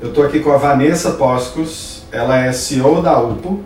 [0.00, 3.64] Eu estou aqui com a Vanessa Poscos, ela é CEO da UPO,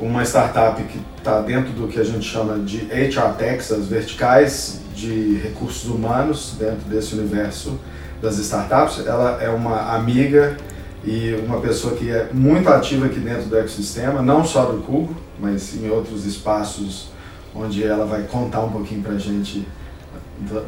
[0.00, 4.80] uma startup que está dentro do que a gente chama de HR Techs, as verticais
[4.92, 7.78] de recursos humanos dentro desse universo
[8.20, 9.06] das startups.
[9.06, 10.56] Ela é uma amiga
[11.04, 15.14] e uma pessoa que é muito ativa aqui dentro do ecossistema, não só do Cubo,
[15.38, 17.12] mas em outros espaços
[17.54, 19.64] onde ela vai contar um pouquinho para a gente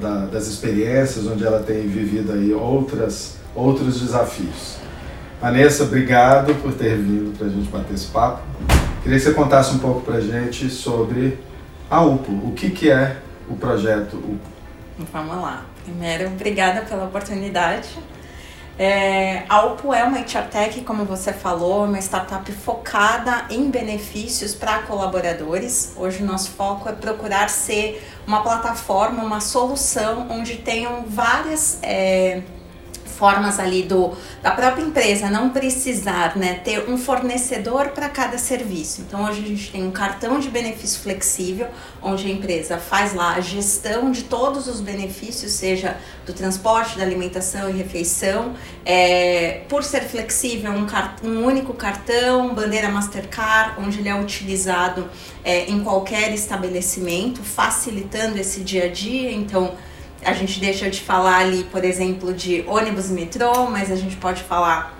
[0.00, 4.83] da, das experiências, onde ela tem vivido aí outras, outros desafios.
[5.44, 8.40] Vanessa, obrigado por ter vindo para a gente bater esse papo.
[9.02, 11.38] Queria que você contasse um pouco para a gente sobre
[11.90, 14.40] a UPO, o que, que é o projeto UPO.
[15.12, 15.66] Vamos lá.
[15.84, 17.90] Primeiro, obrigada pela oportunidade.
[18.78, 24.54] É, a Oppo é uma HR Tech, como você falou, uma startup focada em benefícios
[24.54, 25.92] para colaboradores.
[25.94, 32.40] Hoje o nosso foco é procurar ser uma plataforma, uma solução onde tenham várias é,
[33.14, 39.02] formas ali do, da própria empresa não precisar né, ter um fornecedor para cada serviço.
[39.02, 41.68] Então hoje a gente tem um cartão de benefício flexível,
[42.02, 47.04] onde a empresa faz lá a gestão de todos os benefícios, seja do transporte, da
[47.04, 48.54] alimentação e refeição.
[48.84, 50.86] É, por ser flexível, um,
[51.28, 55.08] um único cartão, bandeira Mastercard, onde ele é utilizado
[55.44, 59.30] é, em qualquer estabelecimento, facilitando esse dia a dia.
[59.32, 59.74] Então,
[60.24, 64.16] a gente deixa de falar ali, por exemplo, de ônibus e metrô, mas a gente
[64.16, 64.94] pode falar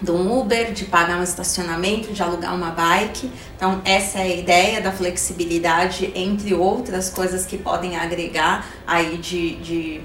[0.00, 3.30] do Uber, de pagar um estacionamento, de alugar uma bike.
[3.56, 9.56] Então, essa é a ideia da flexibilidade, entre outras coisas que podem agregar aí de,
[9.56, 10.00] de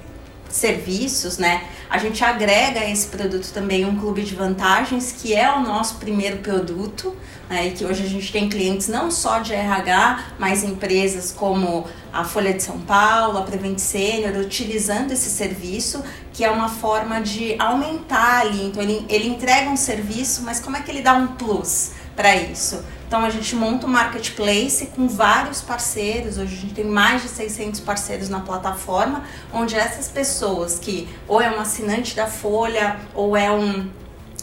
[0.54, 1.64] serviços, né?
[1.90, 5.96] A gente agrega a esse produto também um clube de vantagens, que é o nosso
[5.96, 7.14] primeiro produto,
[7.50, 7.66] né?
[7.66, 12.24] e que hoje a gente tem clientes não só de RH, mas empresas como a
[12.24, 17.56] Folha de São Paulo, a Prevent Senior, utilizando esse serviço, que é uma forma de
[17.58, 18.66] aumentar ali.
[18.66, 22.34] Então, ele, ele entrega um serviço, mas como é que ele dá um plus para
[22.36, 22.84] isso?
[23.06, 26.36] Então a gente monta um marketplace com vários parceiros.
[26.38, 31.40] Hoje a gente tem mais de 600 parceiros na plataforma, onde essas pessoas que ou
[31.40, 33.88] é um assinante da Folha ou é um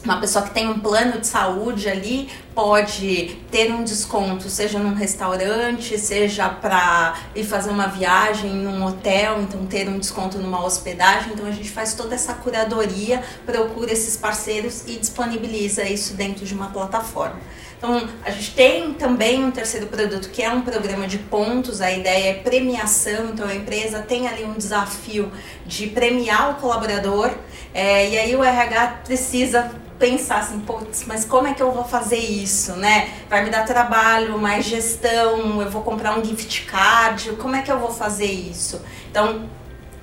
[0.03, 4.93] uma pessoa que tem um plano de saúde ali pode ter um desconto, seja num
[4.93, 11.33] restaurante, seja para ir fazer uma viagem num hotel, então ter um desconto numa hospedagem.
[11.33, 16.53] Então a gente faz toda essa curadoria, procura esses parceiros e disponibiliza isso dentro de
[16.53, 17.39] uma plataforma.
[17.77, 21.81] Então, a gente tem também um terceiro produto que é um programa de pontos.
[21.81, 23.31] A ideia é premiação.
[23.33, 25.31] Então, a empresa tem ali um desafio
[25.65, 27.31] de premiar o colaborador.
[27.73, 31.83] É, e aí, o RH precisa pensar assim, putz, mas como é que eu vou
[31.83, 33.07] fazer isso, né?
[33.29, 37.71] Vai me dar trabalho, mais gestão, eu vou comprar um gift card, como é que
[37.71, 38.81] eu vou fazer isso?
[39.11, 39.47] Então,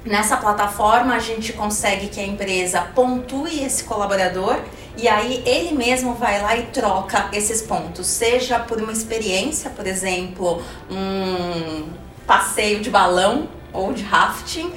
[0.05, 4.61] nessa plataforma a gente consegue que a empresa pontue esse colaborador
[4.97, 9.85] e aí ele mesmo vai lá e troca esses pontos, seja por uma experiência, por
[9.85, 11.89] exemplo, um
[12.25, 14.73] passeio de balão ou de rafting,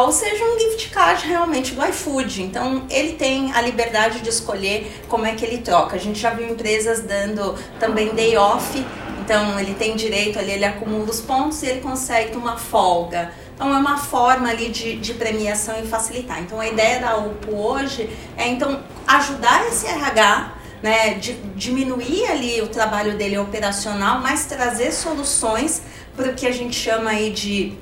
[0.00, 2.42] ou seja um gift card realmente do iFood.
[2.42, 5.96] Então ele tem a liberdade de escolher como é que ele troca.
[5.96, 8.84] A gente já viu empresas dando também day off,
[9.20, 13.32] então ele tem direito ali, ele acumula os pontos e ele consegue uma folga.
[13.54, 16.40] Então é uma forma ali de, de premiação e facilitar.
[16.40, 22.60] Então a ideia da UPO hoje é então ajudar esse RH né, de, diminuir ali
[22.60, 25.80] o trabalho dele operacional, mas trazer soluções
[26.14, 27.72] para o que a gente chama aí de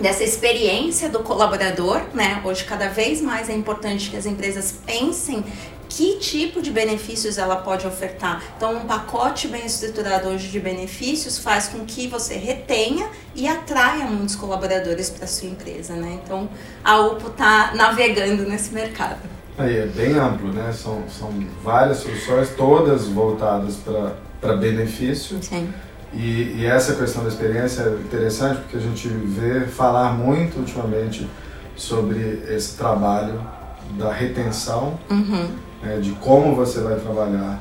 [0.00, 2.40] dessa experiência do colaborador, né?
[2.44, 5.44] Hoje cada vez mais é importante que as empresas pensem
[5.88, 8.42] que tipo de benefícios ela pode ofertar.
[8.56, 14.04] Então, um pacote bem estruturado hoje de benefícios faz com que você retenha e atraia
[14.04, 16.20] muitos colaboradores para sua empresa, né?
[16.22, 16.48] Então,
[16.84, 19.20] a UPO está navegando nesse mercado.
[19.56, 20.72] Aí é bem amplo, né?
[20.72, 21.32] São, são
[21.64, 23.76] várias soluções, todas voltadas
[24.40, 25.42] para benefício.
[25.42, 25.72] Sim.
[26.12, 31.28] E, e essa questão da experiência é interessante porque a gente vê falar muito ultimamente
[31.76, 33.40] sobre esse trabalho
[33.96, 35.48] da retenção uhum
[35.82, 37.60] é, de como você vai trabalhar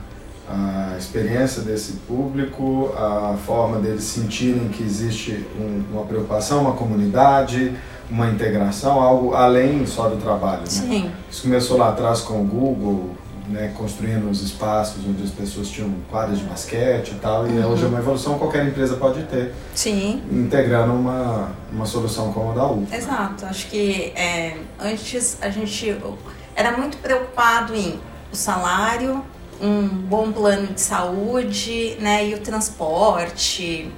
[0.49, 7.73] a experiência desse público, a forma deles sentirem que existe um, uma preocupação, uma comunidade,
[8.09, 10.61] uma integração, algo além só do trabalho.
[10.61, 10.65] Né?
[11.29, 13.09] Isso começou lá atrás com o Google,
[13.47, 17.71] né, construindo os espaços onde as pessoas tinham quadras de basquete e tal, e uhum.
[17.71, 19.53] hoje é uma evolução que qualquer empresa pode ter.
[19.73, 20.21] Sim.
[20.31, 22.87] Integrando uma, uma solução como a da U.
[22.91, 23.45] Exato.
[23.45, 25.97] Acho que é, antes a gente
[26.55, 27.99] era muito preocupado em
[28.31, 29.23] o salário,
[29.61, 33.91] um bom plano de saúde, né, e o transporte.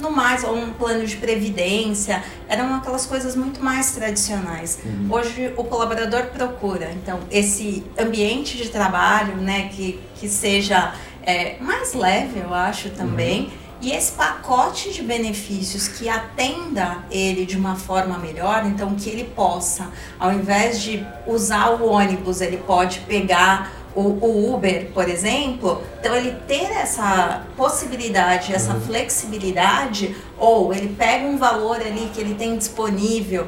[0.00, 4.80] No mais, ou um plano de previdência, eram aquelas coisas muito mais tradicionais.
[4.84, 5.08] Uhum.
[5.10, 11.94] Hoje o colaborador procura, então, esse ambiente de trabalho, né, que, que seja é, mais
[11.94, 13.42] leve, eu acho também.
[13.42, 13.60] Uhum.
[13.82, 19.24] E esse pacote de benefícios que atenda ele de uma forma melhor, então que ele
[19.24, 19.88] possa,
[20.18, 26.14] ao invés de usar o ônibus, ele pode pegar o, o, Uber, por exemplo, então
[26.14, 28.80] ele ter essa possibilidade, essa uhum.
[28.80, 33.46] flexibilidade, ou ele pega um valor ali que ele tem disponível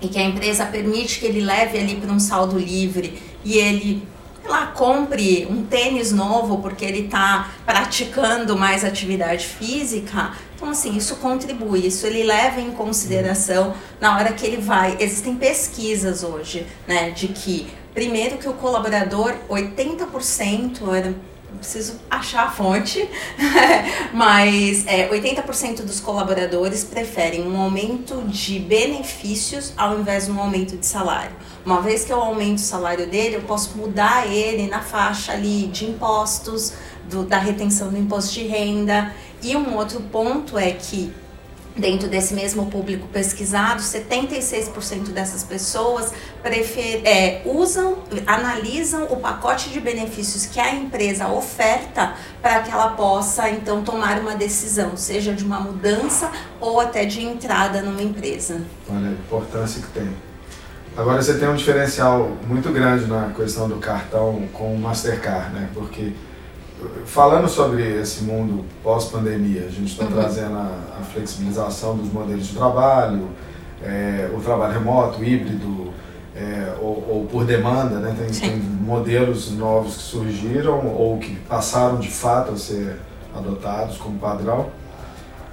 [0.00, 4.02] e que a empresa permite que ele leve ali para um saldo livre e ele
[4.48, 10.32] lá compre um tênis novo porque ele está praticando mais atividade física.
[10.54, 14.96] Então, assim, isso contribui, isso ele leva em consideração na hora que ele vai.
[14.98, 17.66] Existem pesquisas hoje, né, de que
[17.96, 21.14] Primeiro que o colaborador, 80%, era
[21.56, 23.08] preciso achar a fonte,
[24.12, 30.76] mas é, 80% dos colaboradores preferem um aumento de benefícios ao invés de um aumento
[30.76, 31.34] de salário.
[31.64, 35.66] Uma vez que eu aumento o salário dele, eu posso mudar ele na faixa ali
[35.66, 36.74] de impostos,
[37.10, 39.14] do, da retenção do imposto de renda.
[39.42, 41.12] E um outro ponto é que
[41.76, 46.10] Dentro desse mesmo público pesquisado, 76% dessas pessoas
[46.42, 52.90] prefer, é, usam, analisam o pacote de benefícios que a empresa oferta para que ela
[52.90, 56.30] possa então tomar uma decisão, seja de uma mudança
[56.60, 58.62] ou até de entrada numa empresa.
[58.88, 60.08] Olha a importância que tem.
[60.96, 65.68] Agora você tem um diferencial muito grande na questão do cartão com o Mastercard, né?
[65.74, 66.14] Porque
[67.04, 70.12] falando sobre esse mundo pós-pandemia, a gente está uhum.
[70.12, 73.28] trazendo a, a, flexibilização dos modelos de trabalho,
[73.82, 75.92] é, o trabalho remoto, híbrido,
[76.34, 78.14] é, ou, ou, por demanda, né?
[78.18, 82.96] Tem, tem, modelos novos que surgiram ou que passaram de fato a ser
[83.34, 84.66] adotados como padrão.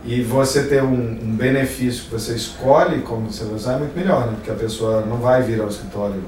[0.06, 3.98] E você ter um, um benefício que você escolhe como você vai usar é muito
[3.98, 4.34] melhor, né?
[4.36, 6.22] Porque a pessoa não vai vir ao escritório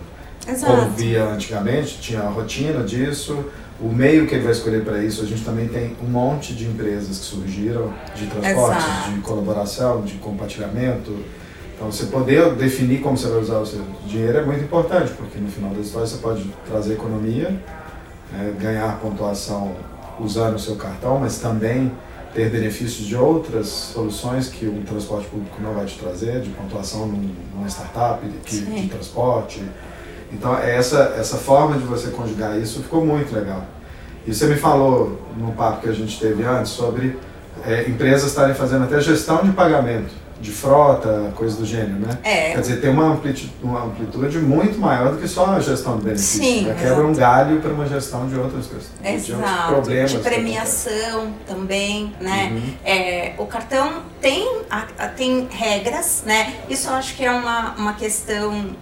[0.47, 0.73] Exato.
[0.73, 3.45] como via antigamente, tinha a rotina disso,
[3.79, 6.65] o meio que ele vai escolher para isso, a gente também tem um monte de
[6.65, 9.11] empresas que surgiram de transporte, Exato.
[9.11, 11.15] de colaboração, de compartilhamento.
[11.75, 15.37] Então, você poder definir como você vai usar o seu dinheiro é muito importante, porque
[15.37, 17.49] no final da história você pode trazer economia,
[18.31, 19.75] né, ganhar pontuação
[20.19, 21.91] usando o seu cartão, mas também
[22.33, 27.07] ter benefícios de outras soluções que o transporte público não vai te trazer, de pontuação
[27.07, 29.61] numa startup de, de transporte,
[30.31, 33.63] então essa, essa forma de você conjugar isso ficou muito legal.
[34.25, 37.17] E você me falou no papo que a gente teve antes sobre
[37.63, 42.17] é, empresas estarem fazendo até gestão de pagamento, de frota, coisa do gênero, né?
[42.23, 42.51] É.
[42.53, 46.05] Quer dizer, tem uma amplitude, uma amplitude muito maior do que só a gestão de
[46.05, 46.43] benefícios.
[46.43, 46.75] Sim, né?
[46.79, 48.89] Quebra um galho para uma gestão de outras coisas.
[49.03, 49.41] Exato.
[49.41, 52.51] De, problemas de premiação também, né?
[52.51, 52.73] Uhum.
[52.83, 54.61] É, o cartão tem,
[55.15, 56.55] tem regras, né?
[56.67, 58.75] Isso eu acho que é uma, uma questão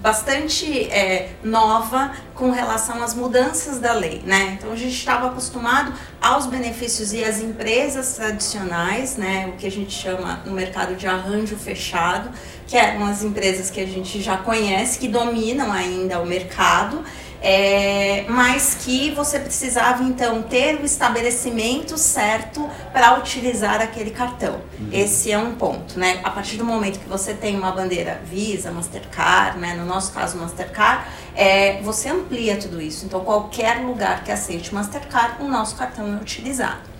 [0.00, 4.56] bastante é, nova com relação às mudanças da lei, né?
[4.58, 9.48] Então a gente estava acostumado aos benefícios e às empresas tradicionais, né?
[9.48, 12.30] O que a gente chama no mercado de arranjo fechado,
[12.66, 17.02] que eram as empresas que a gente já conhece, que dominam ainda o mercado
[17.40, 24.60] é, mas que você precisava então ter o estabelecimento certo para utilizar aquele cartão.
[24.78, 24.88] Uhum.
[24.92, 26.20] Esse é um ponto, né?
[26.24, 29.74] A partir do momento que você tem uma bandeira Visa, Mastercard, né?
[29.74, 31.04] No nosso caso Mastercard,
[31.34, 33.06] é, você amplia tudo isso.
[33.06, 36.97] Então qualquer lugar que aceite Mastercard, o nosso cartão é utilizado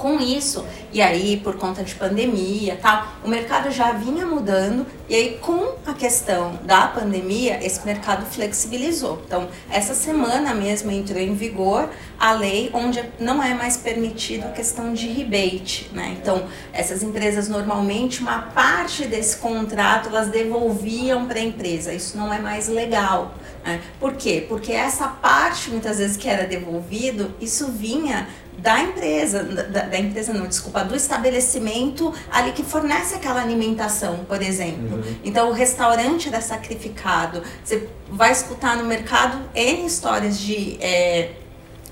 [0.00, 5.14] com isso, e aí por conta de pandemia tal, o mercado já vinha mudando e
[5.14, 9.22] aí com a questão da pandemia, esse mercado flexibilizou.
[9.26, 14.50] Então, essa semana mesmo entrou em vigor a lei onde não é mais permitido a
[14.50, 16.16] questão de rebate, né?
[16.20, 21.92] Então, essas empresas normalmente uma parte desse contrato elas devolviam para a empresa.
[21.92, 23.34] Isso não é mais legal.
[23.64, 23.80] Né?
[23.98, 24.46] Por quê?
[24.48, 28.26] Porque essa parte muitas vezes que era devolvido, isso vinha
[28.62, 34.42] da empresa, da, da, empresa não, desculpa, do estabelecimento ali que fornece aquela alimentação, por
[34.42, 34.98] exemplo.
[34.98, 35.16] Uhum.
[35.24, 37.42] Então o restaurante era sacrificado.
[37.64, 41.32] Você vai escutar no mercado N histórias de é,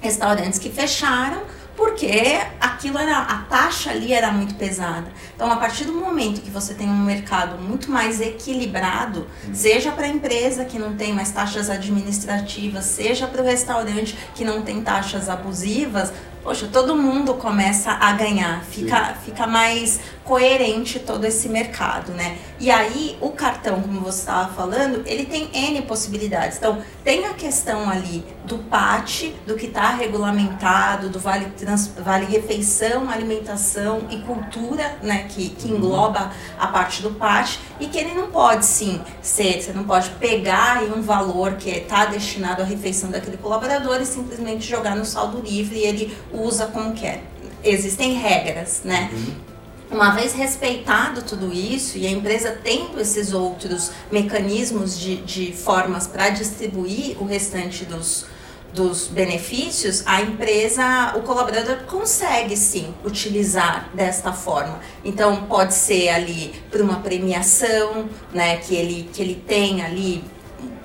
[0.00, 1.42] restaurantes que fecharam
[1.78, 5.06] porque aquilo era a taxa ali era muito pesada.
[5.36, 9.54] Então, a partir do momento que você tem um mercado muito mais equilibrado, uhum.
[9.54, 14.44] seja para a empresa que não tem mais taxas administrativas, seja para o restaurante que
[14.44, 16.12] não tem taxas abusivas,
[16.48, 22.38] poxa, todo mundo começa a ganhar, fica, fica mais coerente todo esse mercado, né?
[22.60, 26.58] E aí o cartão, como você estava falando, ele tem N possibilidades.
[26.58, 32.26] Então, tem a questão ali do PAT, do que está regulamentado, do vale, trans, vale
[32.26, 35.26] refeição, alimentação e cultura, né?
[35.28, 39.72] Que, que engloba a parte do PAT e que ele não pode sim ser, você
[39.72, 44.96] não pode pegar um valor que está destinado à refeição daquele colaborador e simplesmente jogar
[44.96, 47.22] no saldo livre e ele usa como quer.
[47.62, 49.10] Existem regras, né?
[49.12, 49.48] Uhum.
[49.90, 56.06] Uma vez respeitado tudo isso e a empresa tendo esses outros mecanismos de, de formas
[56.06, 58.26] para distribuir o restante dos,
[58.72, 64.78] dos benefícios, a empresa, o colaborador consegue sim utilizar desta forma.
[65.02, 70.22] Então pode ser ali por uma premiação, né, que ele que ele tem ali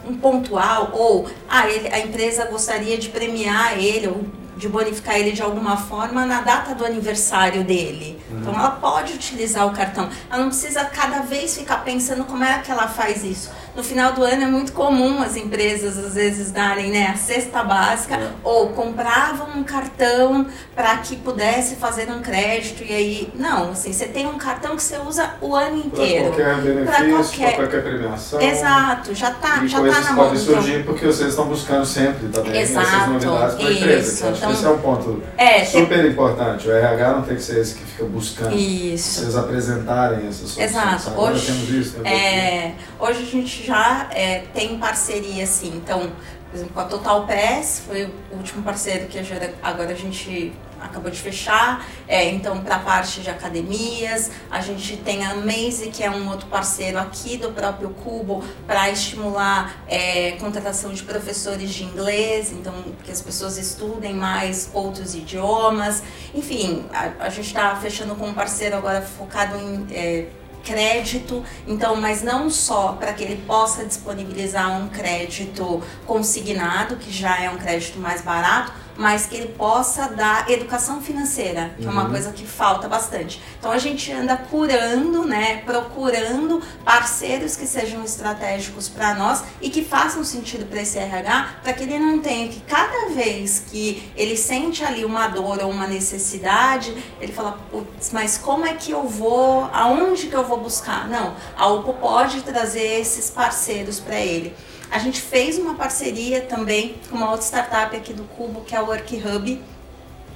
[0.07, 4.23] um pontual ou ah, ele, a empresa gostaria de premiar ele ou
[4.55, 8.19] de bonificar ele de alguma forma na data do aniversário dele.
[8.29, 8.39] Uhum.
[8.39, 10.09] Então ela pode utilizar o cartão.
[10.29, 14.13] Ela não precisa cada vez ficar pensando como é que ela faz isso no final
[14.13, 18.29] do ano é muito comum as empresas às vezes darem né, a cesta básica é.
[18.43, 24.05] ou compravam um cartão para que pudesse fazer um crédito e aí não, assim, você
[24.05, 26.31] tem um cartão que você usa o ano inteiro.
[26.31, 27.55] Para qualquer benefício, qualquer...
[27.55, 28.41] qualquer premiação.
[28.41, 30.25] Exato, já está já tá na mão.
[30.25, 34.29] podem surgir porque vocês estão buscando sempre também Exato, essas novidades para a empresa.
[34.29, 36.11] Então, esse é um ponto é, super tem...
[36.11, 36.67] importante.
[36.67, 38.55] O RH não tem que ser esse que fica buscando.
[38.55, 39.21] Isso.
[39.21, 40.69] Vocês apresentarem essas soluções.
[40.69, 41.19] Exato.
[41.19, 41.99] Hoje, temos isso.
[41.99, 42.13] Né?
[42.13, 45.75] É, hoje a gente já é, tem parceria, assim.
[45.75, 46.11] Então,
[46.49, 49.19] por exemplo, com a Total Pass, foi o último parceiro que
[49.63, 50.53] agora a gente
[50.83, 51.85] acabou de fechar.
[52.07, 56.29] É, então, para a parte de academias, a gente tem a Maze, que é um
[56.29, 62.73] outro parceiro aqui do próprio Cubo, para estimular é, contratação de professores de inglês, então
[63.03, 66.03] que as pessoas estudem mais outros idiomas.
[66.33, 69.87] Enfim, a, a gente está fechando com um parceiro agora focado em.
[69.91, 70.27] É,
[70.63, 77.39] crédito, então, mas não só para que ele possa disponibilizar um crédito consignado, que já
[77.41, 81.89] é um crédito mais barato, mas que ele possa dar educação financeira, que uhum.
[81.89, 82.09] é uma uhum.
[82.11, 83.41] coisa que falta bastante.
[83.59, 89.83] Então a gente anda curando, né, procurando parceiros que sejam estratégicos para nós e que
[89.83, 94.37] façam sentido para esse RH, para que ele não tenha que cada vez que ele
[94.37, 99.07] sente ali uma dor ou uma necessidade, ele fala, putz, mas como é que eu
[99.07, 101.07] vou, aonde que eu vou buscar?
[101.07, 104.55] Não, a UPO pode trazer esses parceiros para ele.
[104.93, 108.79] A gente fez uma parceria também com uma outra startup aqui do Cubo, que é
[108.79, 109.59] o Work Hub.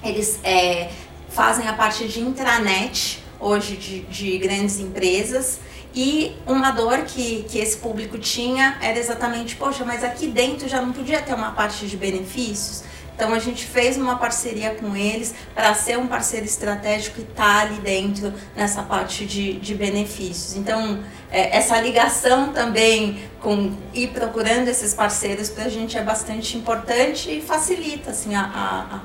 [0.03, 0.89] Eles é,
[1.29, 5.59] fazem a parte de intranet hoje de, de grandes empresas.
[5.93, 10.81] E uma dor que, que esse público tinha era exatamente, poxa, mas aqui dentro já
[10.81, 12.83] não podia ter uma parte de benefícios?
[13.17, 17.43] Então a gente fez uma parceria com eles para ser um parceiro estratégico e estar
[17.43, 20.55] tá ali dentro nessa parte de, de benefícios.
[20.55, 26.55] Então é, essa ligação também com ir procurando esses parceiros para a gente é bastante
[26.55, 28.95] importante e facilita assim a, a,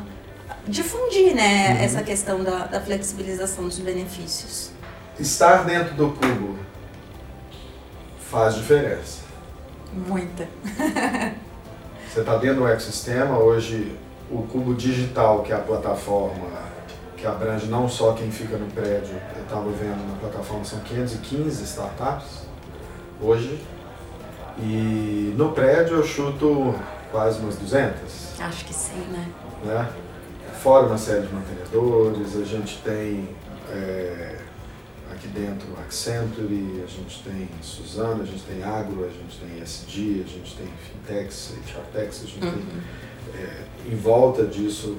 [0.53, 1.83] a difundir né, uhum.
[1.83, 4.73] essa questão da, da flexibilização dos benefícios.
[5.19, 6.59] Estar dentro do cubo
[8.31, 9.23] faz diferença.
[10.07, 10.47] Muita.
[12.13, 13.97] Você está dentro do ecossistema, hoje
[14.31, 16.47] o Cubo Digital, que é a plataforma
[17.17, 21.65] que abrange não só quem fica no prédio, eu estava vendo na plataforma, são 515
[21.65, 22.43] startups
[23.19, 23.59] hoje,
[24.59, 26.75] e no prédio eu chuto
[27.11, 28.39] quase umas 200.
[28.41, 29.27] Acho que sim, né?
[29.65, 29.89] né?
[30.63, 33.27] Fora uma série de mantenedores, a gente tem
[33.71, 34.32] é,
[35.13, 40.23] aqui dentro Accenture, a gente tem Suzano, a gente tem Agro, a gente tem SD,
[40.25, 42.53] a gente tem Fintechs, HRTechs, a gente uhum.
[42.53, 44.99] tem é, em volta disso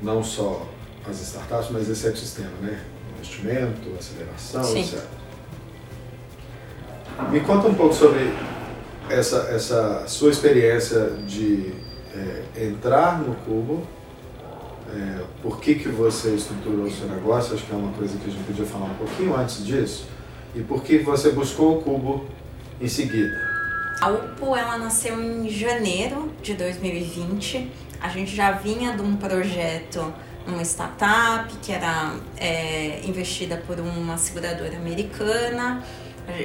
[0.00, 0.66] não só
[1.08, 2.84] as startups, mas esse ecossistema, né?
[3.16, 4.80] Investimento, aceleração, Sim.
[4.80, 5.02] etc.
[7.30, 8.32] Me conta um pouco sobre
[9.10, 11.72] essa, essa sua experiência de
[12.14, 13.86] é, entrar no Cubo
[14.94, 18.28] é, por que, que você estruturou o seu negócio, acho que é uma coisa que
[18.28, 20.06] a gente podia falar um pouquinho antes disso,
[20.54, 22.26] e por que você buscou o Cubo
[22.80, 23.48] em seguida.
[24.00, 27.70] A UPO ela nasceu em janeiro de 2020.
[28.00, 30.12] A gente já vinha de um projeto,
[30.46, 35.82] uma startup que era é, investida por uma seguradora americana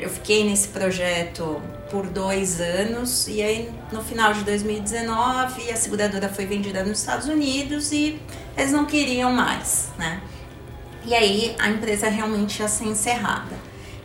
[0.02, 1.62] eu fiquei nesse projeto
[1.92, 7.28] por dois anos e aí no final de 2019 a seguradora foi vendida nos Estados
[7.28, 8.20] Unidos e
[8.58, 10.22] eles não queriam mais, né?
[11.06, 13.56] E aí a empresa realmente ia ser encerrada.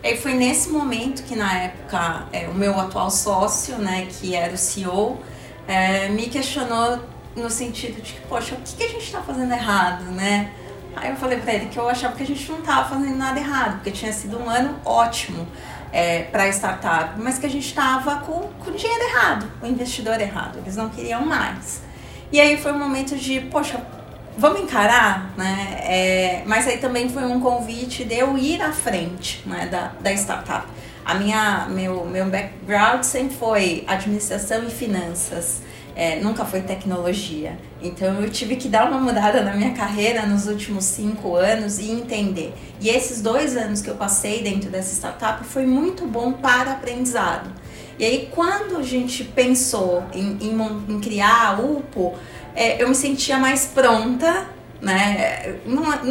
[0.03, 4.35] E aí foi nesse momento que na época é, o meu atual sócio, né, que
[4.35, 5.19] era o CEO,
[5.67, 6.99] é, me questionou
[7.37, 10.53] no sentido de que, poxa, o que, que a gente está fazendo errado, né?
[11.03, 13.39] Aí eu falei para ele que eu achava que a gente não estava fazendo nada
[13.39, 15.47] errado, porque tinha sido um ano ótimo
[15.93, 20.59] é, para startup, mas que a gente estava com, com dinheiro errado, o investidor errado,
[20.59, 21.83] eles não queriam mais.
[22.31, 23.81] E aí foi um momento de, poxa,
[24.37, 25.81] vamos encarar, né?
[25.81, 30.13] É, mas aí também foi um convite de eu ir à frente né, da, da
[30.13, 30.67] startup.
[31.05, 35.63] A minha, meu, meu background sempre foi administração e finanças
[35.99, 37.59] é, nunca foi tecnologia.
[37.81, 41.91] Então eu tive que dar uma mudada na minha carreira nos últimos cinco anos e
[41.91, 42.53] entender.
[42.81, 47.51] E esses dois anos que eu passei dentro dessa startup foi muito bom para aprendizado.
[47.99, 52.15] E aí quando a gente pensou em, em, em criar a UPO,
[52.55, 54.47] é, eu me sentia mais pronta
[54.81, 55.57] né?
[55.67, 55.99] Nunca,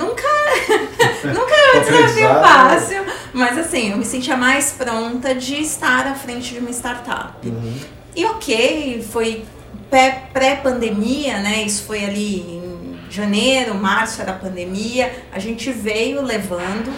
[1.23, 6.13] nunca é um desafio fácil, mas assim, eu me sentia mais pronta de estar à
[6.13, 7.47] frente de uma startup.
[7.47, 7.79] Uhum.
[8.15, 9.45] E ok, foi
[9.89, 11.63] pré-pandemia, né?
[11.63, 16.93] Isso foi ali em janeiro, março era a pandemia, a gente veio levando.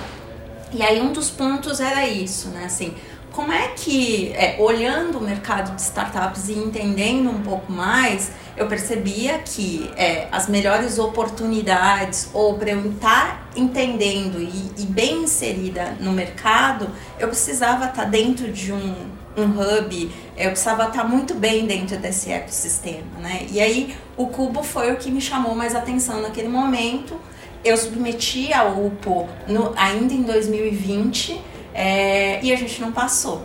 [0.71, 2.65] E aí um dos pontos era isso, né?
[2.65, 2.93] Assim,
[3.31, 8.67] como é que, é, olhando o mercado de startups e entendendo um pouco mais, eu
[8.67, 15.95] percebia que é, as melhores oportunidades, ou para eu estar entendendo e, e, bem inserida
[15.99, 18.93] no mercado, eu precisava estar dentro de um,
[19.39, 23.45] um hub, eu precisava estar muito bem dentro desse ecossistema, né?
[23.51, 27.19] E aí o Cubo foi o que me chamou mais atenção naquele momento.
[27.63, 31.41] Eu submeti a UPO no, ainda em 2020
[31.73, 33.43] é, e a gente não passou.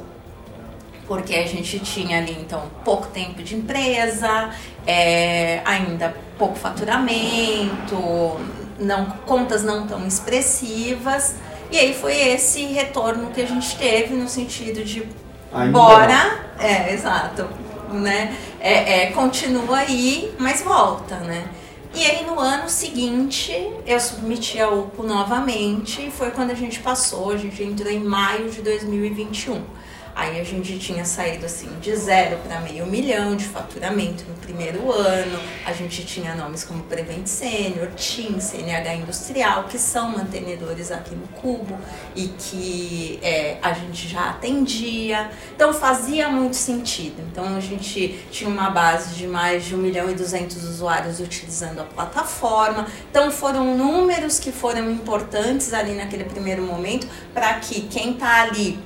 [1.06, 4.50] Porque a gente tinha ali, então, pouco tempo de empresa,
[4.86, 7.96] é, ainda pouco faturamento,
[8.78, 11.34] não, contas não tão expressivas.
[11.70, 15.06] E aí foi esse retorno que a gente teve no sentido de
[15.54, 16.64] Ainda bora, não.
[16.64, 17.49] é, exato,
[17.90, 18.37] né?
[18.61, 21.49] É, é, continua aí, mas volta, né?
[21.94, 23.52] E aí no ano seguinte
[23.87, 28.02] eu submeti a UPO novamente e foi quando a gente passou, a gente entrou em
[28.02, 29.62] maio de 2021.
[30.14, 34.92] Aí a gente tinha saído assim de zero para meio milhão de faturamento no primeiro
[34.92, 35.40] ano.
[35.66, 41.26] A gente tinha nomes como Prevent Senior, TIM, CNH Industrial, que são mantenedores aqui no
[41.28, 41.76] Cubo
[42.14, 45.30] e que é, a gente já atendia.
[45.54, 47.21] Então fazia muito sentido.
[47.30, 51.80] Então a gente tinha uma base de mais de 1 milhão e 200 usuários utilizando
[51.80, 52.86] a plataforma.
[53.10, 58.78] Então foram números que foram importantes ali naquele primeiro momento para que quem está ali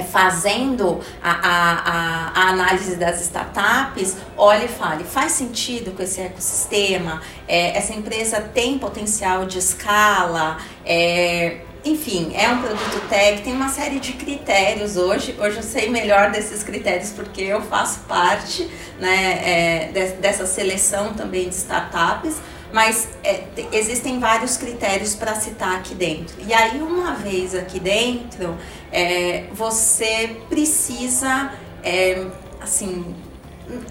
[0.00, 7.20] fazendo a, a, a, análise das startups, olhe e fale, faz sentido com esse ecossistema?
[7.46, 10.56] É, essa empresa tem potencial de escala?
[10.86, 15.34] É, enfim, é um produto tech, tem uma série de critérios hoje.
[15.38, 21.12] Hoje eu sei melhor desses critérios porque eu faço parte né, é, de, dessa seleção
[21.12, 22.36] também de startups
[22.72, 26.34] mas é, existem vários critérios para citar aqui dentro.
[26.46, 28.56] E aí, uma vez aqui dentro,
[28.92, 31.52] é, você precisa,
[31.82, 32.26] é,
[32.60, 33.14] assim,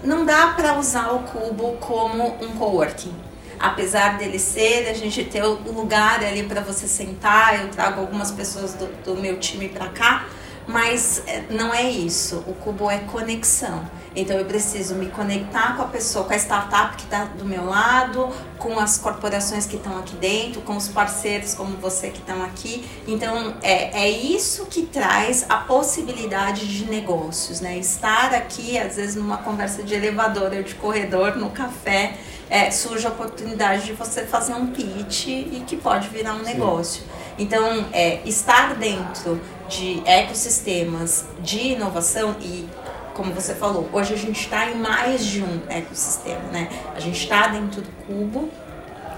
[0.04, 3.14] não dá para usar o cubo como um coworking.
[3.58, 8.30] Apesar dele ser, a gente ter o lugar ali para você sentar, eu trago algumas
[8.30, 10.26] pessoas do, do meu time para cá,
[10.66, 12.44] mas é, não é isso.
[12.46, 13.84] O cubo é conexão.
[14.14, 17.64] Então eu preciso me conectar com a pessoa, com a startup que está do meu
[17.64, 22.42] lado, com as corporações que estão aqui dentro, com os parceiros como você que estão
[22.42, 22.86] aqui.
[23.08, 27.78] Então é, é isso que traz a possibilidade de negócios, né?
[27.78, 32.18] Estar aqui, às vezes numa conversa de elevador ou de corredor, no café,
[32.50, 36.52] é, surge a oportunidade de você fazer um pitch e que pode virar um Sim.
[36.52, 37.02] negócio.
[37.42, 42.68] Então, é, estar dentro de ecossistemas de inovação e
[43.14, 46.68] como você falou, hoje a gente está em mais de um ecossistema, né?
[46.94, 48.48] A gente está dentro do Cubo,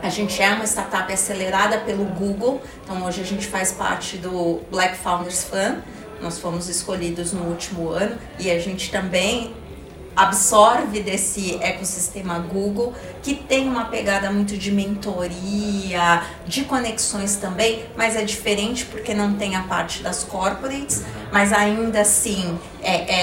[0.03, 4.63] a gente é uma startup acelerada pelo Google, então hoje a gente faz parte do
[4.71, 5.83] Black Founders Fund,
[6.23, 9.55] nós fomos escolhidos no último ano e a gente também
[10.17, 18.17] absorve desse ecossistema Google, que tem uma pegada muito de mentoria, de conexões também, mas
[18.17, 23.15] é diferente porque não tem a parte das corporates, mas ainda assim é,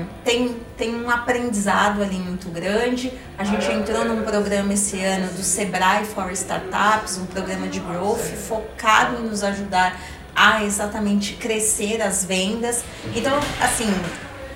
[0.00, 3.12] é, tem, tem um aprendizado ali muito grande.
[3.36, 8.20] A gente entrou num programa esse ano do Sebrae for Startups, um programa de growth
[8.20, 9.98] focado em nos ajudar
[10.34, 12.84] a exatamente crescer as vendas.
[13.14, 13.92] Então, assim,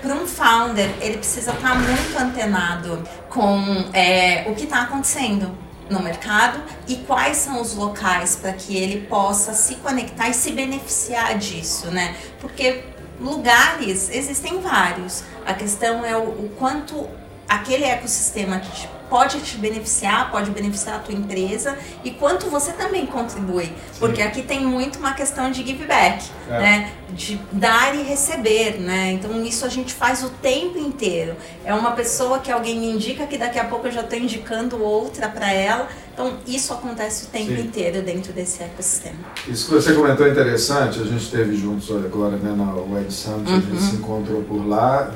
[0.06, 5.50] para um founder, ele precisa estar tá muito antenado com é, o que está acontecendo
[5.90, 10.52] no mercado e quais são os locais para que ele possa se conectar e se
[10.52, 12.16] beneficiar disso, né?
[12.40, 12.84] Porque
[13.20, 15.24] lugares existem vários.
[15.44, 17.08] A questão é o, o quanto
[17.48, 23.06] aquele ecossistema te pode te beneficiar, pode beneficiar a tua empresa e quanto você também
[23.06, 23.66] contribui.
[23.66, 23.72] Sim.
[24.00, 26.58] Porque aqui tem muito uma questão de give back, é.
[26.58, 26.92] né?
[27.10, 29.12] De dar e receber, né?
[29.12, 31.36] Então isso a gente faz o tempo inteiro.
[31.64, 34.82] É uma pessoa que alguém me indica que daqui a pouco eu já estou indicando
[34.82, 35.88] outra para ela.
[36.12, 37.60] Então isso acontece o tempo Sim.
[37.60, 39.18] inteiro dentro desse ecossistema.
[39.46, 40.98] Isso que você comentou é interessante.
[41.00, 43.56] A gente esteve juntos agora né, na Web Summit, uhum.
[43.56, 43.80] a gente uhum.
[43.80, 45.12] se encontrou por lá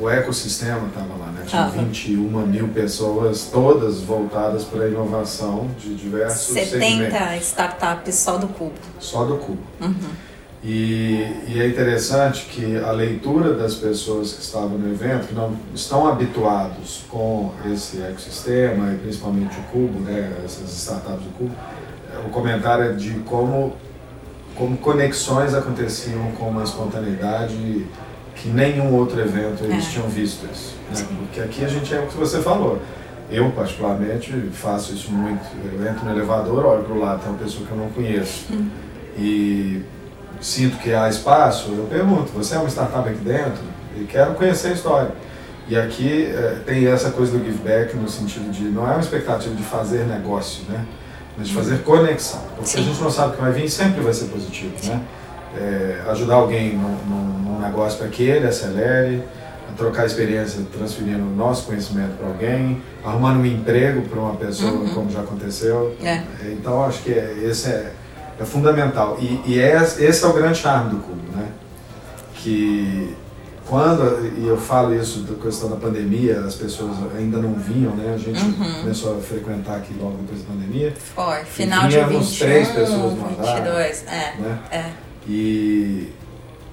[0.00, 1.44] o ecossistema estava lá, né?
[1.46, 1.68] Tinha ah.
[1.68, 7.46] 21 mil pessoas, todas voltadas para a inovação de diversos 70 segmentos.
[7.46, 8.72] startups só do Cubo.
[8.98, 9.62] Só do Cubo.
[9.80, 10.10] Uhum.
[10.66, 15.54] E, e, é interessante que a leitura das pessoas que estavam no evento, que não
[15.74, 21.54] estão habituados com esse ecossistema, e principalmente o Cubo, né, essas startups do Cubo,
[22.26, 23.76] o comentário é de como,
[24.54, 27.86] como conexões aconteciam com uma espontaneidade
[28.44, 29.90] que nenhum outro evento eles é.
[29.90, 30.76] tinham visto isso.
[30.90, 31.06] Né?
[31.18, 32.78] Porque aqui a gente é o que você falou.
[33.30, 35.42] Eu, particularmente, faço isso muito.
[35.72, 38.44] Eu entro no elevador, olho para o lado, tem uma pessoa que eu não conheço.
[38.52, 38.68] Hum.
[39.16, 39.82] E
[40.42, 43.62] sinto que há espaço, eu pergunto, você é uma startup aqui dentro?
[43.96, 45.12] E quero conhecer a história.
[45.66, 49.00] E aqui é, tem essa coisa do give back no sentido de não é uma
[49.00, 50.84] expectativa de fazer negócio, né?
[51.38, 52.42] Mas de fazer conexão.
[52.56, 52.80] Porque Sim.
[52.80, 55.00] a gente não sabe o que vai vir, sempre vai ser positivo, né?
[55.56, 59.22] É, ajudar alguém num, num, negócio para que ele acelere,
[59.76, 64.94] trocar experiência transferindo o nosso conhecimento para alguém, arrumando um emprego para uma pessoa, uhum.
[64.94, 65.96] como já aconteceu.
[66.02, 66.22] É.
[66.52, 67.92] Então, acho que é, esse é,
[68.38, 69.16] é fundamental.
[69.20, 71.48] E, e é, esse é o grande charme do Cubo, né?
[72.34, 73.16] Que
[73.66, 78.12] quando, e eu falo isso da questão da pandemia, as pessoas ainda não vinham, né?
[78.14, 78.80] A gente uhum.
[78.82, 80.92] começou a frequentar aqui logo depois da pandemia.
[81.14, 84.58] Foi, final de 21, três pessoas no 22, é, né?
[84.70, 85.03] é.
[85.26, 86.12] E,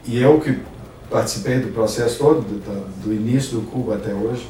[0.06, 0.60] e eu que
[1.10, 4.48] participei do processo todo, do, do início do Cuba até hoje,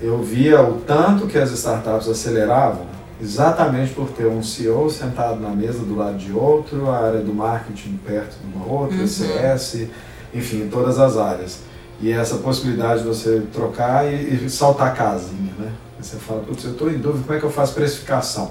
[0.00, 2.86] eu via o tanto que as startups aceleravam,
[3.20, 7.32] exatamente por ter um CEO sentado na mesa do lado de outro, a área do
[7.32, 9.06] marketing perto de uma outra, uhum.
[9.06, 9.86] CS,
[10.32, 11.60] enfim, todas as áreas.
[12.00, 15.72] E essa possibilidade de você trocar e, e saltar a casinha, né?
[16.00, 18.50] Você fala, putz, eu estou em dúvida, como é que eu faço precificação?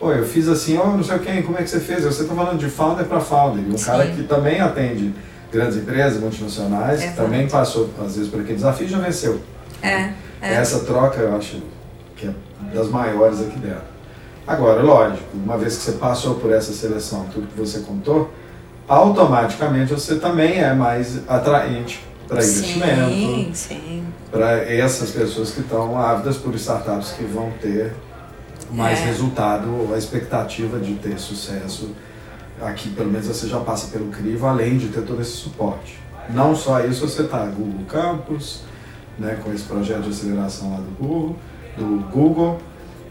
[0.00, 2.02] Pô, eu fiz assim, ó, oh, não sei quem, como é que você fez?
[2.04, 3.62] Você está falando de founder para founder.
[3.68, 3.84] Um Sim.
[3.84, 5.14] cara que também atende
[5.52, 7.10] grandes empresas, multinacionais, Exato.
[7.10, 9.40] que também passou, às vezes, por aquele desafio e já venceu.
[9.82, 10.10] É,
[10.40, 10.54] é.
[10.54, 11.62] Essa troca, eu acho
[12.16, 12.34] que é
[12.74, 13.90] das maiores aqui dentro.
[14.46, 18.30] Agora, lógico, uma vez que você passou por essa seleção, tudo que você contou,
[18.88, 23.92] automaticamente você também é mais atraente para investimento,
[24.30, 27.92] para essas pessoas que estão ávidas por startups que vão ter
[28.72, 29.04] mais é.
[29.06, 31.90] resultado, a expectativa de ter sucesso.
[32.60, 35.98] Aqui, pelo menos, você já passa pelo crivo, além de ter todo esse suporte.
[36.28, 38.62] Não só isso, você está Google Campus,
[39.18, 41.36] né, com esse projeto de aceleração lá do Google,
[41.76, 42.58] do Google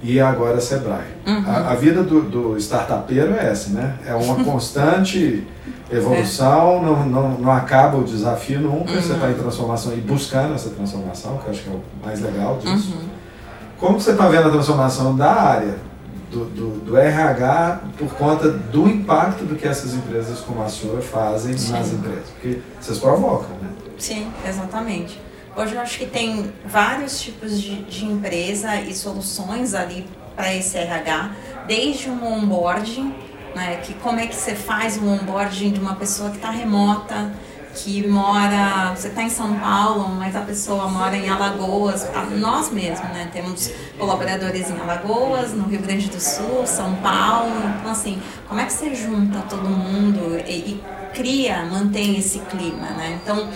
[0.01, 1.07] e agora Sebrae.
[1.25, 1.43] Uhum.
[1.45, 3.97] A, a, vida do, do startupeiro é essa, né?
[4.05, 5.45] É uma constante
[5.91, 6.81] evolução, é.
[6.81, 9.01] não, não, não acaba o desafio nunca, uhum.
[9.01, 12.21] você está em transformação e buscando essa transformação, que eu acho que é o mais
[12.21, 12.93] legal disso.
[12.93, 13.18] Uhum.
[13.79, 15.77] Como você está vendo a transformação da área
[16.29, 21.01] do, do, do, RH por conta do impacto do que essas empresas como a sua
[21.01, 21.71] fazem Sim.
[21.71, 22.29] nas empresas?
[22.29, 23.69] Porque vocês provocam, né?
[23.97, 25.19] Sim, exatamente.
[25.55, 30.77] Hoje eu acho que tem vários tipos de, de empresa e soluções ali para esse
[30.77, 31.31] RH,
[31.67, 33.13] desde um onboarding,
[33.55, 37.31] né, que como é que você faz um onboarding de uma pessoa que está remota,
[37.75, 43.09] que mora, você está em São Paulo, mas a pessoa mora em Alagoas, nós mesmos,
[43.09, 43.29] né?
[43.31, 47.55] Temos colaboradores em Alagoas, no Rio Grande do Sul, São Paulo.
[47.79, 52.89] Então, assim, como é que você junta todo mundo e, e cria, mantém esse clima,
[52.91, 53.19] né?
[53.21, 53.49] Então,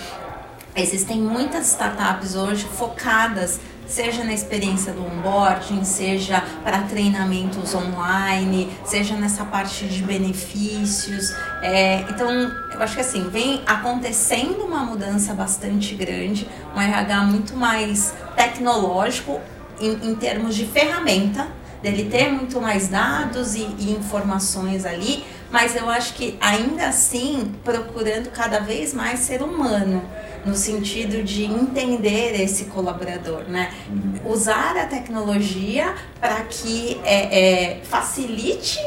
[0.76, 9.15] existem muitas startups hoje focadas seja na experiência do onboarding, seja para treinamentos online, seja
[9.15, 11.34] nessa parte de benefícios.
[11.62, 12.30] É, então,
[12.74, 19.39] eu acho que assim, vem acontecendo uma mudança bastante grande, um RH muito mais tecnológico
[19.80, 21.48] em, em termos de ferramenta,
[21.84, 27.54] dele ter muito mais dados e, e informações ali, mas eu acho que ainda assim
[27.63, 30.02] procurando cada vez mais ser humano
[30.46, 33.72] no sentido de entender esse colaborador, né?
[33.89, 34.32] Uhum.
[34.32, 38.80] Usar a tecnologia para que é, é, facilite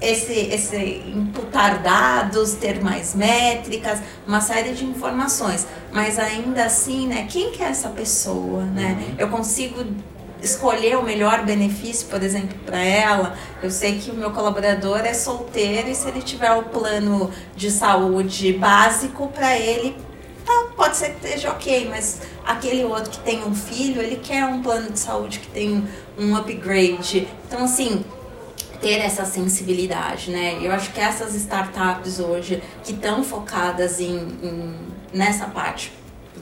[0.00, 5.66] esse, esse imputar dados, ter mais métricas, uma série de informações.
[5.92, 7.26] Mas ainda assim, né?
[7.30, 8.98] Quem que é essa pessoa, né?
[8.98, 9.14] Uhum.
[9.18, 9.84] Eu consigo
[10.42, 13.36] escolher o melhor benefício, por exemplo, para ela.
[13.62, 17.70] Eu sei que o meu colaborador é solteiro e se ele tiver o plano de
[17.70, 19.96] saúde básico para ele,
[20.44, 24.44] tá, pode ser que esteja ok, mas aquele outro que tem um filho, ele quer
[24.44, 25.86] um plano de saúde que tem
[26.18, 27.28] um upgrade.
[27.46, 28.04] Então, assim,
[28.80, 30.58] ter essa sensibilidade, né?
[30.60, 34.74] Eu acho que essas startups hoje que estão focadas em, em,
[35.14, 35.92] nessa parte,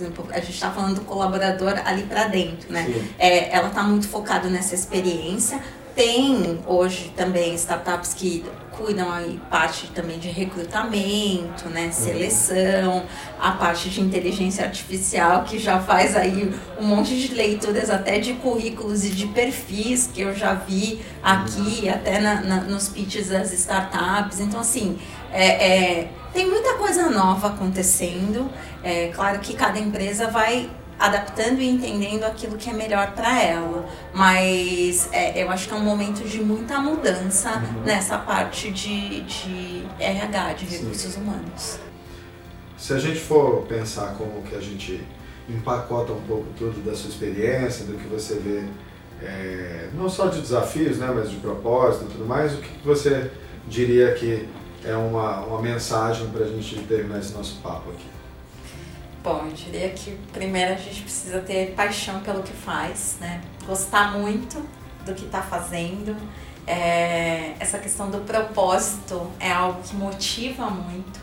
[0.00, 2.88] por exemplo, a gente está falando do colaborador ali para dentro, né?
[3.18, 5.60] É, ela está muito focada nessa experiência.
[5.94, 11.92] Tem hoje também startups que cuidam aí parte também de recrutamento, né, uhum.
[11.92, 13.02] seleção,
[13.38, 18.32] a parte de inteligência artificial que já faz aí um monte de leituras até de
[18.34, 21.90] currículos e de perfis que eu já vi aqui, uhum.
[21.90, 24.40] até na, na, nos pitches das startups.
[24.40, 24.98] Então, assim,
[25.30, 28.51] é, é, tem muita coisa nova acontecendo.
[28.83, 33.88] É claro que cada empresa vai adaptando e entendendo aquilo que é melhor para ela.
[34.12, 37.83] Mas é, eu acho que é um momento de muita mudança uhum.
[37.83, 41.23] nessa parte de, de RH, de recursos Sim.
[41.23, 41.79] humanos.
[42.77, 45.03] Se a gente for pensar como que a gente
[45.49, 48.64] empacota um pouco tudo da sua experiência, do que você vê,
[49.23, 53.31] é, não só de desafios, né, mas de propósito e tudo mais, o que você
[53.69, 54.49] diria que
[54.85, 58.07] é uma, uma mensagem para a gente terminar esse nosso papo aqui?
[59.23, 63.43] Bom, eu diria que primeiro a gente precisa ter paixão pelo que faz, né?
[63.66, 64.64] Gostar muito
[65.05, 66.16] do que está fazendo.
[66.66, 71.21] É, essa questão do propósito é algo que motiva muito.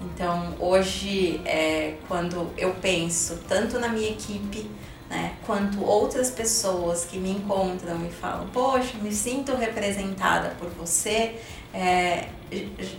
[0.00, 4.68] Então, hoje, é, quando eu penso tanto na minha equipe,
[5.08, 11.36] né, quanto outras pessoas que me encontram e falam: Poxa, me sinto representada por você,
[11.72, 12.28] é,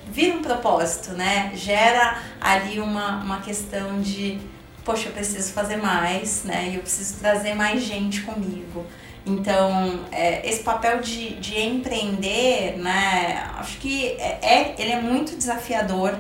[0.08, 1.52] vira um propósito, né?
[1.56, 4.40] Gera ali uma, uma questão de,
[4.86, 6.72] poxa, eu preciso fazer mais, né?
[6.74, 8.86] Eu preciso trazer mais gente comigo.
[9.26, 13.52] Então, é, esse papel de, de empreender, né?
[13.58, 16.18] Acho que é, é, ele é muito desafiador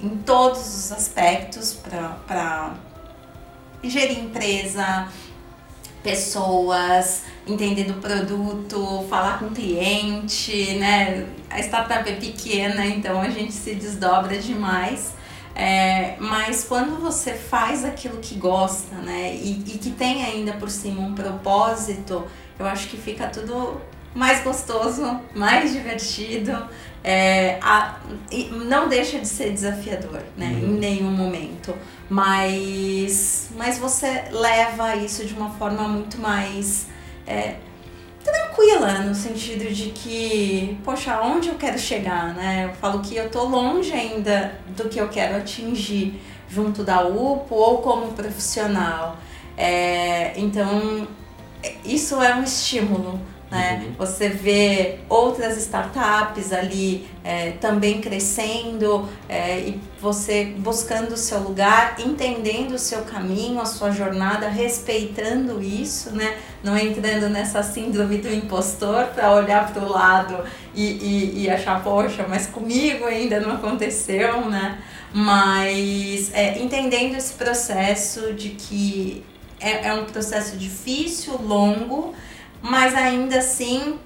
[0.00, 2.74] em todos os aspectos para
[3.82, 5.08] gerir empresa,
[6.02, 11.26] pessoas, entender do produto, falar com o cliente, né?
[11.48, 15.12] A startup é pequena, então a gente se desdobra demais.
[15.54, 20.70] É, mas quando você faz aquilo que gosta, né, e, e que tem ainda por
[20.70, 22.24] cima um propósito,
[22.58, 23.80] eu acho que fica tudo
[24.14, 26.66] mais gostoso, mais divertido,
[27.02, 27.98] é, a,
[28.66, 30.76] não deixa de ser desafiador, né, uhum.
[30.76, 31.74] em nenhum momento
[32.10, 36.88] mas, mas você leva isso de uma forma muito mais
[37.24, 37.54] é,
[38.24, 42.68] tranquila, no sentido de que, poxa, onde eu quero chegar, né?
[42.68, 47.54] Eu falo que eu tô longe ainda do que eu quero atingir junto da UPO
[47.54, 49.16] ou como profissional.
[49.56, 51.06] É, então,
[51.84, 53.84] isso é um estímulo né?
[53.84, 53.94] Uhum.
[53.98, 61.96] Você vê outras startups ali é, também crescendo é, e você buscando o seu lugar,
[61.98, 66.36] entendendo o seu caminho, a sua jornada, respeitando isso, né?
[66.62, 71.82] não entrando nessa síndrome do impostor para olhar para o lado e, e, e, achar,
[71.82, 74.78] poxa, mas comigo ainda não aconteceu, né?
[75.12, 79.24] Mas é, entendendo esse processo de que
[79.58, 82.14] é, é um processo difícil, longo,
[82.62, 83.98] mas ainda assim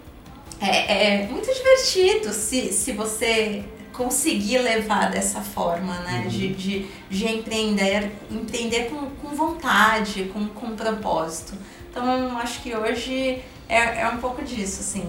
[0.60, 6.22] é, é muito divertido se, se você conseguir levar dessa forma, né?
[6.22, 6.28] Uhum.
[6.28, 11.54] De, de, de empreender, empreender com, com vontade, com, com propósito.
[11.90, 15.08] Então, acho que hoje é, é um pouco disso, assim.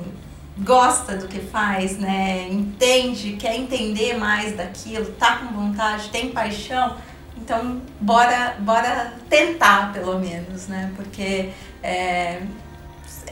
[0.60, 2.48] Gosta do que faz, né?
[2.50, 6.96] Entende, quer entender mais daquilo, tá com vontade, tem paixão.
[7.38, 10.94] Então, bora, bora tentar, pelo menos, né?
[10.96, 11.50] Porque
[11.84, 12.42] é,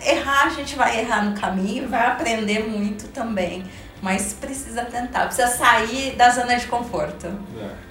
[0.05, 3.63] errar, a gente vai errar no caminho, vai aprender muito também.
[4.01, 7.27] Mas precisa tentar, precisa sair da zona de conforto.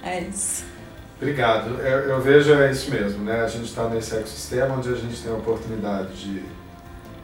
[0.03, 0.63] É, é isso.
[1.17, 1.79] Obrigado.
[1.79, 3.41] Eu, eu, vejo é isso mesmo, né?
[3.41, 6.43] A gente está nesse ecossistema onde a gente tem a oportunidade de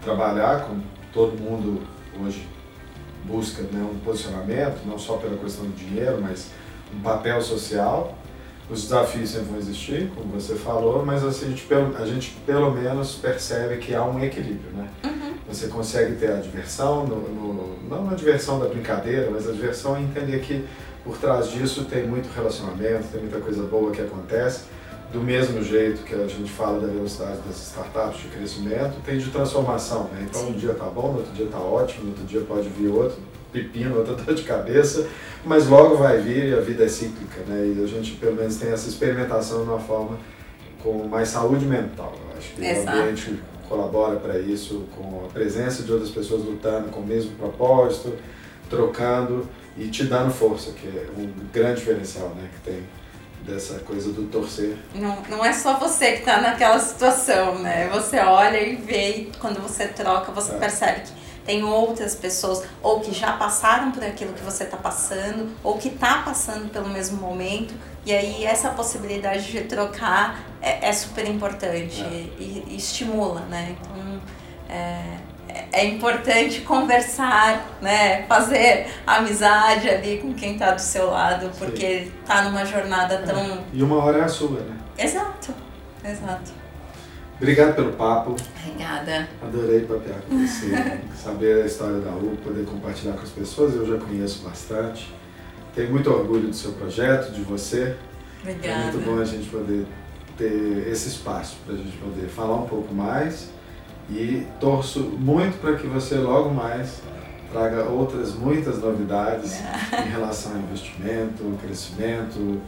[0.01, 0.79] trabalhar com
[1.11, 1.83] todo mundo
[2.19, 2.47] hoje
[3.23, 6.49] busca né, um posicionamento, não só pela questão do dinheiro, mas
[6.93, 8.17] um papel social
[8.69, 12.71] os desafios sempre vão existir, como você falou, mas assim, a, gente, a gente pelo
[12.71, 14.87] menos percebe que há um equilíbrio, né?
[15.03, 15.33] Uhum.
[15.47, 19.97] Você consegue ter a diversão, no, no, não a diversão da brincadeira, mas a diversão
[19.97, 20.63] é entender que
[21.03, 24.65] por trás disso tem muito relacionamento, tem muita coisa boa que acontece.
[25.11, 29.31] Do mesmo jeito que a gente fala da velocidade das startups de crescimento, tem de
[29.31, 30.27] transformação, né?
[30.29, 30.49] Então Sim.
[30.51, 33.17] um dia tá bom, no outro dia tá ótimo, no outro dia pode vir outro
[33.51, 35.07] pepino, outra dor de cabeça,
[35.45, 37.73] mas logo vai vir e a vida é cíclica, né?
[37.75, 40.17] E a gente pelo menos tem essa experimentação de uma forma
[40.83, 42.13] com mais saúde mental.
[42.29, 42.97] Eu acho que Exato.
[42.97, 47.31] o ambiente colabora para isso, com a presença de outras pessoas lutando com o mesmo
[47.35, 48.13] propósito,
[48.69, 52.49] trocando e te dando força, que é um grande diferencial, né?
[52.55, 52.83] Que tem
[53.45, 54.75] dessa coisa do torcer.
[54.93, 57.87] Não, não é só você que está naquela situação, né?
[57.93, 60.57] Você olha e vê, e quando você troca, você é.
[60.57, 61.18] percebe que
[61.49, 65.87] tem outras pessoas ou que já passaram por aquilo que você está passando, ou que
[65.87, 67.73] está passando pelo mesmo momento,
[68.05, 72.27] e aí essa possibilidade de trocar é, é super importante é.
[72.37, 73.75] E, e, estimula, né?
[73.81, 74.21] Então,
[74.69, 75.17] é,
[75.71, 78.27] é importante conversar, né?
[78.27, 82.11] Fazer amizade ali com quem está do seu lado, porque Sim.
[82.27, 83.21] tá numa jornada é.
[83.23, 83.63] tão.
[83.73, 84.77] E uma hora é a sua, né?
[84.95, 85.51] Exato,
[86.05, 86.58] exato.
[87.39, 88.35] Obrigado pelo papo.
[88.61, 89.29] Obrigada.
[89.41, 90.71] Adorei papear com você,
[91.15, 95.13] saber a história da U, poder compartilhar com as pessoas, eu já conheço bastante.
[95.73, 97.95] Tenho muito orgulho do seu projeto, de você.
[98.41, 98.89] Obrigada.
[98.89, 99.85] É muito bom a gente poder
[100.37, 103.49] ter esse espaço para a gente poder falar um pouco mais
[104.09, 107.01] e torço muito para que você logo mais
[107.51, 109.59] traga outras muitas novidades
[109.93, 112.61] em relação a investimento, crescimento,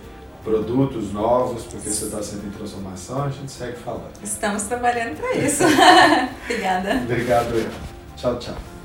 [0.44, 4.12] produtos novos, porque você está sempre em transformação, a gente segue falando.
[4.24, 5.64] Estamos trabalhando para isso.
[6.46, 6.96] Obrigada.
[6.96, 7.72] Obrigado.
[8.16, 8.81] Tchau, tchau.